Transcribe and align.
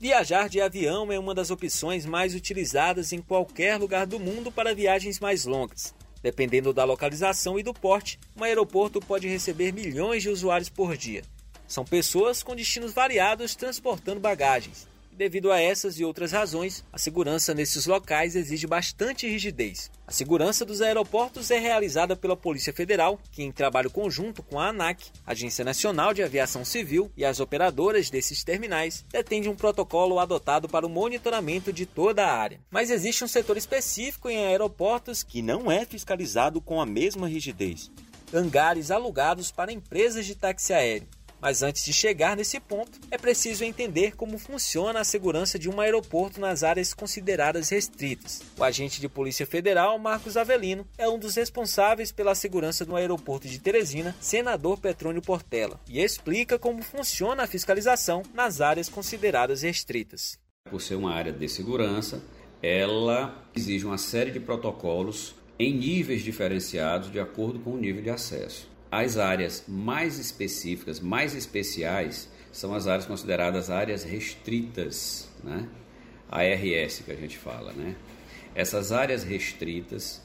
Viajar 0.00 0.48
de 0.48 0.62
avião 0.62 1.12
é 1.12 1.18
uma 1.18 1.34
das 1.34 1.50
opções 1.50 2.06
mais 2.06 2.34
utilizadas 2.34 3.12
em 3.12 3.20
qualquer 3.20 3.76
lugar 3.76 4.06
do 4.06 4.18
mundo 4.18 4.50
para 4.50 4.74
viagens 4.74 5.20
mais 5.20 5.44
longas. 5.44 5.94
Dependendo 6.22 6.72
da 6.72 6.84
localização 6.84 7.58
e 7.58 7.62
do 7.62 7.74
porte, 7.74 8.18
um 8.34 8.42
aeroporto 8.42 8.98
pode 8.98 9.28
receber 9.28 9.74
milhões 9.74 10.22
de 10.22 10.30
usuários 10.30 10.70
por 10.70 10.96
dia. 10.96 11.22
São 11.68 11.84
pessoas 11.84 12.42
com 12.42 12.56
destinos 12.56 12.94
variados 12.94 13.54
transportando 13.54 14.20
bagagens. 14.20 14.88
Devido 15.12 15.52
a 15.52 15.60
essas 15.60 15.98
e 15.98 16.04
outras 16.04 16.32
razões, 16.32 16.84
a 16.92 16.98
segurança 16.98 17.52
nesses 17.52 17.84
locais 17.84 18.34
exige 18.34 18.66
bastante 18.66 19.28
rigidez. 19.28 19.90
A 20.06 20.12
segurança 20.12 20.64
dos 20.64 20.80
aeroportos 20.80 21.50
é 21.50 21.58
realizada 21.58 22.16
pela 22.16 22.36
Polícia 22.36 22.72
Federal, 22.72 23.20
que, 23.30 23.42
em 23.42 23.52
trabalho 23.52 23.90
conjunto 23.90 24.42
com 24.42 24.58
a 24.58 24.68
ANAC, 24.68 25.10
Agência 25.26 25.64
Nacional 25.64 26.14
de 26.14 26.22
Aviação 26.22 26.64
Civil 26.64 27.12
e 27.16 27.24
as 27.24 27.38
operadoras 27.38 28.08
desses 28.08 28.42
terminais, 28.42 29.04
detende 29.10 29.48
um 29.48 29.54
protocolo 29.54 30.18
adotado 30.18 30.68
para 30.68 30.86
o 30.86 30.90
monitoramento 30.90 31.72
de 31.72 31.84
toda 31.84 32.24
a 32.24 32.34
área. 32.34 32.60
Mas 32.70 32.90
existe 32.90 33.22
um 33.22 33.28
setor 33.28 33.56
específico 33.56 34.30
em 34.30 34.46
aeroportos 34.46 35.22
que 35.22 35.42
não 35.42 35.70
é 35.70 35.84
fiscalizado 35.84 36.60
com 36.60 36.80
a 36.80 36.86
mesma 36.86 37.28
rigidez: 37.28 37.90
hangares 38.32 38.90
alugados 38.90 39.50
para 39.50 39.72
empresas 39.72 40.24
de 40.24 40.34
táxi 40.34 40.72
aéreo. 40.72 41.08
Mas 41.40 41.62
antes 41.62 41.84
de 41.84 41.92
chegar 41.92 42.36
nesse 42.36 42.60
ponto, 42.60 42.98
é 43.10 43.16
preciso 43.16 43.64
entender 43.64 44.14
como 44.16 44.38
funciona 44.38 45.00
a 45.00 45.04
segurança 45.04 45.58
de 45.58 45.70
um 45.70 45.80
aeroporto 45.80 46.40
nas 46.40 46.62
áreas 46.62 46.92
consideradas 46.92 47.70
restritas. 47.70 48.42
O 48.58 48.64
agente 48.64 49.00
de 49.00 49.08
Polícia 49.08 49.46
Federal, 49.46 49.98
Marcos 49.98 50.36
Avelino, 50.36 50.86
é 50.98 51.08
um 51.08 51.18
dos 51.18 51.36
responsáveis 51.36 52.12
pela 52.12 52.34
segurança 52.34 52.84
do 52.84 52.94
aeroporto 52.94 53.48
de 53.48 53.58
Teresina, 53.58 54.14
senador 54.20 54.78
Petrônio 54.78 55.22
Portela, 55.22 55.80
e 55.88 56.00
explica 56.00 56.58
como 56.58 56.82
funciona 56.82 57.44
a 57.44 57.46
fiscalização 57.46 58.22
nas 58.34 58.60
áreas 58.60 58.88
consideradas 58.88 59.62
restritas. 59.62 60.38
Por 60.70 60.80
ser 60.80 60.96
uma 60.96 61.14
área 61.14 61.32
de 61.32 61.48
segurança, 61.48 62.22
ela 62.62 63.48
exige 63.56 63.86
uma 63.86 63.98
série 63.98 64.30
de 64.30 64.40
protocolos 64.40 65.34
em 65.58 65.74
níveis 65.74 66.22
diferenciados 66.22 67.10
de 67.10 67.18
acordo 67.18 67.58
com 67.60 67.70
o 67.70 67.76
nível 67.78 68.02
de 68.02 68.10
acesso. 68.10 68.68
As 68.90 69.16
áreas 69.16 69.64
mais 69.68 70.18
específicas, 70.18 70.98
mais 70.98 71.34
especiais, 71.34 72.28
são 72.50 72.74
as 72.74 72.86
áreas 72.86 73.06
consideradas 73.06 73.70
áreas 73.70 74.02
restritas, 74.02 75.28
né? 75.44 75.68
ARS 76.28 77.02
que 77.04 77.12
a 77.12 77.16
gente 77.16 77.38
fala, 77.38 77.72
né? 77.72 77.94
Essas 78.54 78.90
áreas 78.90 79.22
restritas, 79.22 80.20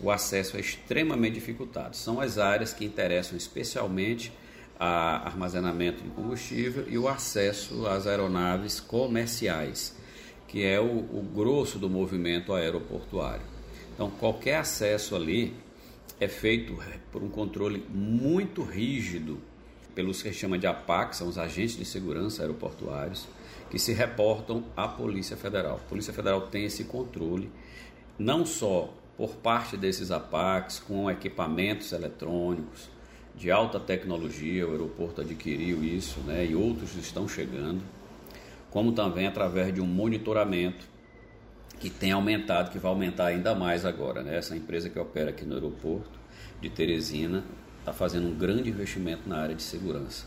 o 0.00 0.10
acesso 0.10 0.56
é 0.56 0.60
extremamente 0.60 1.34
dificultado. 1.34 1.96
São 1.96 2.20
as 2.20 2.38
áreas 2.38 2.72
que 2.72 2.84
interessam 2.84 3.36
especialmente 3.36 4.32
a 4.78 5.26
armazenamento 5.26 6.02
de 6.02 6.08
combustível 6.10 6.84
e 6.88 6.96
o 6.98 7.08
acesso 7.08 7.86
às 7.86 8.06
aeronaves 8.06 8.78
comerciais, 8.78 9.96
que 10.46 10.64
é 10.64 10.80
o, 10.80 10.84
o 10.84 11.22
grosso 11.34 11.78
do 11.78 11.90
movimento 11.90 12.52
aeroportuário. 12.52 13.42
Então, 13.94 14.10
qualquer 14.10 14.56
acesso 14.56 15.16
ali 15.16 15.54
é 16.20 16.26
feito 16.26 16.76
por 17.12 17.22
um 17.22 17.28
controle 17.28 17.84
muito 17.88 18.62
rígido 18.62 19.38
pelos 19.94 20.22
que 20.22 20.32
chama 20.32 20.58
de 20.58 20.66
APAC, 20.66 21.16
são 21.16 21.28
os 21.28 21.38
agentes 21.38 21.76
de 21.76 21.84
segurança 21.84 22.42
aeroportuários, 22.42 23.26
que 23.70 23.78
se 23.78 23.92
reportam 23.92 24.64
à 24.76 24.86
Polícia 24.86 25.36
Federal. 25.36 25.76
A 25.76 25.88
Polícia 25.88 26.12
Federal 26.12 26.42
tem 26.42 26.64
esse 26.64 26.84
controle, 26.84 27.50
não 28.18 28.46
só 28.46 28.92
por 29.16 29.34
parte 29.36 29.76
desses 29.76 30.12
APACs, 30.12 30.78
com 30.78 31.10
equipamentos 31.10 31.92
eletrônicos 31.92 32.88
de 33.34 33.50
alta 33.50 33.80
tecnologia, 33.80 34.66
o 34.66 34.70
aeroporto 34.70 35.20
adquiriu 35.20 35.82
isso, 35.82 36.20
né, 36.20 36.46
e 36.46 36.54
outros 36.54 36.96
estão 36.96 37.28
chegando, 37.28 37.82
como 38.70 38.92
também 38.92 39.26
através 39.26 39.74
de 39.74 39.80
um 39.80 39.86
monitoramento 39.86 40.86
que 41.78 41.90
tem 41.90 42.12
aumentado, 42.12 42.70
que 42.70 42.78
vai 42.78 42.90
aumentar 42.90 43.26
ainda 43.26 43.54
mais 43.54 43.84
agora. 43.84 44.22
Né? 44.22 44.36
Essa 44.36 44.56
empresa 44.56 44.90
que 44.90 44.98
opera 44.98 45.30
aqui 45.30 45.44
no 45.44 45.54
aeroporto 45.54 46.18
de 46.60 46.68
Teresina 46.68 47.44
está 47.80 47.92
fazendo 47.92 48.28
um 48.28 48.34
grande 48.34 48.68
investimento 48.68 49.28
na 49.28 49.38
área 49.38 49.54
de 49.54 49.62
segurança. 49.62 50.26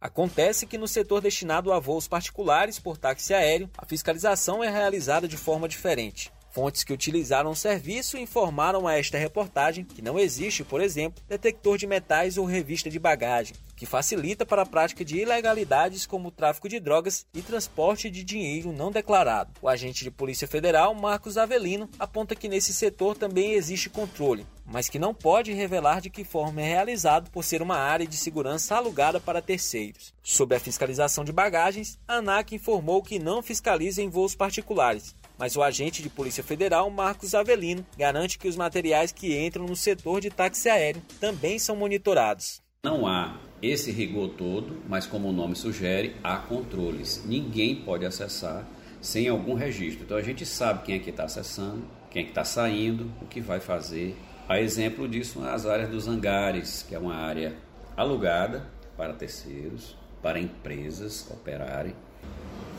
Acontece 0.00 0.66
que 0.66 0.78
no 0.78 0.88
setor 0.88 1.20
destinado 1.20 1.72
a 1.72 1.78
voos 1.78 2.08
particulares 2.08 2.78
por 2.78 2.96
táxi 2.96 3.32
aéreo, 3.32 3.70
a 3.78 3.86
fiscalização 3.86 4.62
é 4.62 4.68
realizada 4.68 5.28
de 5.28 5.36
forma 5.36 5.68
diferente. 5.68 6.32
Fontes 6.52 6.84
que 6.84 6.92
utilizaram 6.92 7.50
o 7.50 7.56
serviço 7.56 8.18
informaram 8.18 8.86
a 8.86 8.98
esta 8.98 9.16
reportagem 9.16 9.86
que 9.86 10.02
não 10.02 10.18
existe, 10.18 10.62
por 10.62 10.82
exemplo, 10.82 11.22
detector 11.26 11.78
de 11.78 11.86
metais 11.86 12.36
ou 12.36 12.44
revista 12.44 12.90
de 12.90 12.98
bagagem, 12.98 13.56
que 13.74 13.86
facilita 13.86 14.44
para 14.44 14.60
a 14.60 14.66
prática 14.66 15.02
de 15.02 15.16
ilegalidades 15.16 16.04
como 16.04 16.30
tráfico 16.30 16.68
de 16.68 16.78
drogas 16.78 17.26
e 17.32 17.40
transporte 17.40 18.10
de 18.10 18.22
dinheiro 18.22 18.70
não 18.70 18.92
declarado. 18.92 19.52
O 19.62 19.68
agente 19.68 20.04
de 20.04 20.10
Polícia 20.10 20.46
Federal, 20.46 20.94
Marcos 20.94 21.38
Avelino, 21.38 21.88
aponta 21.98 22.36
que 22.36 22.50
nesse 22.50 22.74
setor 22.74 23.16
também 23.16 23.52
existe 23.52 23.88
controle, 23.88 24.46
mas 24.66 24.90
que 24.90 24.98
não 24.98 25.14
pode 25.14 25.54
revelar 25.54 26.02
de 26.02 26.10
que 26.10 26.22
forma 26.22 26.60
é 26.60 26.68
realizado 26.68 27.30
por 27.30 27.44
ser 27.44 27.62
uma 27.62 27.78
área 27.78 28.06
de 28.06 28.16
segurança 28.16 28.76
alugada 28.76 29.18
para 29.18 29.40
terceiros. 29.40 30.12
Sobre 30.22 30.58
a 30.58 30.60
fiscalização 30.60 31.24
de 31.24 31.32
bagagens, 31.32 31.98
a 32.06 32.16
ANAC 32.16 32.54
informou 32.54 33.02
que 33.02 33.18
não 33.18 33.42
fiscaliza 33.42 34.02
em 34.02 34.10
voos 34.10 34.34
particulares, 34.34 35.14
mas 35.42 35.56
o 35.56 35.62
agente 35.64 36.04
de 36.04 36.08
Polícia 36.08 36.44
Federal, 36.44 36.88
Marcos 36.88 37.34
Avelino, 37.34 37.84
garante 37.98 38.38
que 38.38 38.46
os 38.46 38.54
materiais 38.54 39.10
que 39.10 39.36
entram 39.44 39.66
no 39.66 39.74
setor 39.74 40.20
de 40.20 40.30
táxi 40.30 40.68
aéreo 40.68 41.02
também 41.18 41.58
são 41.58 41.74
monitorados. 41.74 42.62
Não 42.84 43.08
há 43.08 43.40
esse 43.60 43.90
rigor 43.90 44.28
todo, 44.38 44.80
mas 44.88 45.04
como 45.04 45.28
o 45.28 45.32
nome 45.32 45.56
sugere, 45.56 46.14
há 46.22 46.36
controles. 46.36 47.24
Ninguém 47.26 47.74
pode 47.74 48.06
acessar 48.06 48.64
sem 49.00 49.26
algum 49.26 49.54
registro. 49.54 50.04
Então 50.04 50.16
a 50.16 50.22
gente 50.22 50.46
sabe 50.46 50.84
quem 50.84 50.94
é 50.94 50.98
que 51.00 51.10
está 51.10 51.24
acessando, 51.24 51.82
quem 52.08 52.22
é 52.22 52.24
que 52.24 52.30
está 52.30 52.44
saindo, 52.44 53.10
o 53.20 53.26
que 53.26 53.40
vai 53.40 53.58
fazer. 53.58 54.16
A 54.48 54.60
exemplo 54.60 55.08
disso 55.08 55.44
as 55.44 55.66
áreas 55.66 55.90
dos 55.90 56.06
hangares, 56.06 56.86
que 56.88 56.94
é 56.94 56.98
uma 57.00 57.16
área 57.16 57.56
alugada 57.96 58.70
para 58.96 59.12
terceiros, 59.12 59.96
para 60.22 60.38
empresas 60.38 61.28
operarem 61.28 61.96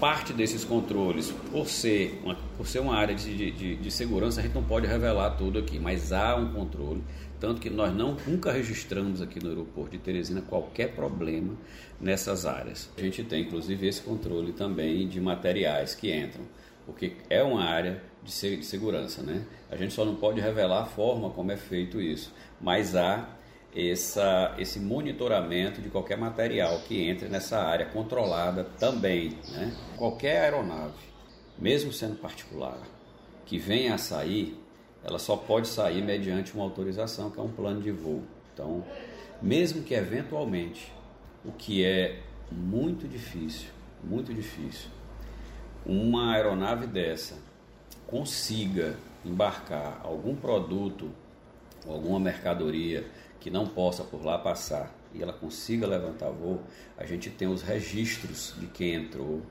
parte 0.03 0.33
desses 0.33 0.65
controles, 0.65 1.31
por 1.49 1.65
ser 1.69 2.19
uma, 2.25 2.35
por 2.57 2.67
ser 2.67 2.79
uma 2.79 2.93
área 2.93 3.15
de, 3.15 3.51
de, 3.51 3.75
de, 3.77 3.89
segurança, 3.89 4.41
a 4.41 4.43
gente 4.43 4.53
não 4.53 4.61
pode 4.61 4.85
revelar 4.85 5.29
tudo 5.37 5.57
aqui, 5.57 5.79
mas 5.79 6.11
há 6.11 6.35
um 6.35 6.51
controle. 6.51 7.01
Tanto 7.39 7.61
que 7.61 7.69
nós 7.69 7.95
não, 7.95 8.17
nunca 8.27 8.51
registramos 8.51 9.21
aqui 9.21 9.41
no 9.41 9.47
aeroporto 9.47 9.91
de 9.91 9.99
Teresina 9.99 10.41
qualquer 10.41 10.93
problema 10.93 11.53
nessas 12.01 12.45
áreas. 12.45 12.89
A 12.97 13.01
gente 13.01 13.23
tem, 13.23 13.43
inclusive, 13.43 13.87
esse 13.87 14.01
controle 14.01 14.51
também 14.51 15.07
de 15.07 15.21
materiais 15.21 15.95
que 15.95 16.13
entram, 16.13 16.43
porque 16.85 17.13
é 17.29 17.41
uma 17.41 17.63
área 17.63 18.03
de, 18.21 18.29
segurança. 18.65 19.23
Né? 19.23 19.45
A 19.71 19.77
gente 19.77 19.93
só 19.93 20.03
não 20.03 20.15
pode 20.15 20.41
revelar 20.41 20.81
a 20.81 20.85
forma 20.85 21.29
como 21.29 21.49
é 21.49 21.55
feito 21.55 22.01
isso, 22.01 22.33
mas 22.59 22.93
há 22.93 23.25
essa, 23.75 24.53
esse 24.57 24.79
monitoramento 24.79 25.81
de 25.81 25.89
qualquer 25.89 26.17
material 26.17 26.79
que 26.87 27.01
entre 27.01 27.27
nessa 27.27 27.59
área 27.59 27.85
controlada 27.85 28.63
também. 28.79 29.37
Né? 29.49 29.75
Qualquer 29.97 30.43
aeronave, 30.43 30.93
mesmo 31.57 31.91
sendo 31.91 32.15
particular, 32.15 32.77
que 33.45 33.57
venha 33.57 33.95
a 33.95 33.97
sair, 33.97 34.57
ela 35.03 35.19
só 35.19 35.35
pode 35.35 35.67
sair 35.67 36.01
mediante 36.01 36.53
uma 36.53 36.63
autorização, 36.63 37.29
que 37.29 37.39
é 37.39 37.41
um 37.41 37.51
plano 37.51 37.81
de 37.81 37.91
voo. 37.91 38.23
Então, 38.53 38.83
mesmo 39.41 39.83
que 39.83 39.93
eventualmente, 39.93 40.91
o 41.43 41.51
que 41.51 41.83
é 41.83 42.19
muito 42.51 43.07
difícil, 43.07 43.69
muito 44.03 44.33
difícil, 44.33 44.89
uma 45.85 46.33
aeronave 46.33 46.87
dessa 46.87 47.35
consiga 48.07 48.95
embarcar 49.25 49.99
algum 50.03 50.35
produto, 50.35 51.09
alguma 51.91 52.19
mercadoria 52.19 53.05
que 53.39 53.49
não 53.49 53.67
possa 53.67 54.03
por 54.03 54.23
lá 54.23 54.37
passar 54.37 54.93
e 55.13 55.21
ela 55.21 55.33
consiga 55.33 55.85
levantar 55.85 56.29
voo, 56.29 56.61
a 56.97 57.05
gente 57.05 57.29
tem 57.29 57.47
os 57.47 57.61
registros 57.61 58.53
de 58.57 58.67
quem 58.67 58.95
entrou, 58.95 59.41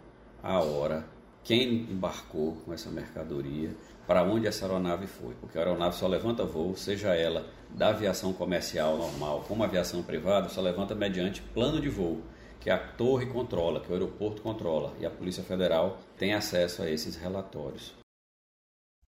a 0.42 0.60
hora, 0.60 1.06
quem 1.44 1.82
embarcou 1.82 2.56
com 2.64 2.72
essa 2.72 2.90
mercadoria, 2.90 3.70
para 4.06 4.22
onde 4.22 4.46
essa 4.46 4.64
aeronave 4.64 5.06
foi. 5.06 5.34
Porque 5.34 5.56
a 5.56 5.60
aeronave 5.60 5.96
só 5.96 6.06
levanta 6.06 6.44
voo, 6.44 6.76
seja 6.76 7.14
ela 7.14 7.46
da 7.70 7.88
aviação 7.88 8.32
comercial 8.32 8.96
normal 8.96 9.44
como 9.46 9.62
aviação 9.62 10.02
privada, 10.02 10.48
só 10.48 10.60
levanta 10.60 10.94
mediante 10.94 11.40
plano 11.40 11.80
de 11.80 11.88
voo, 11.88 12.22
que 12.60 12.70
a 12.70 12.78
torre 12.78 13.26
controla, 13.26 13.80
que 13.80 13.90
o 13.90 13.94
aeroporto 13.94 14.42
controla, 14.42 14.92
e 15.00 15.06
a 15.06 15.10
Polícia 15.10 15.42
Federal 15.42 15.98
tem 16.16 16.34
acesso 16.34 16.82
a 16.82 16.90
esses 16.90 17.16
relatórios. 17.16 18.01